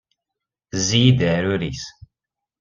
[0.69, 1.83] Tezzi-iyi-d aɛrur-is.